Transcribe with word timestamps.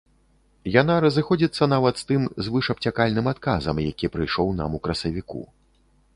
Яна 0.81 0.95
разыходзіцца 1.05 1.63
нават 1.73 1.95
з 2.03 2.07
тым 2.13 2.21
звышабцякальным 2.47 3.29
адказам, 3.33 3.75
які 3.93 4.05
прыйшоў 4.17 4.47
нам 4.63 4.71
у 4.81 4.83
красавіку. 4.89 5.41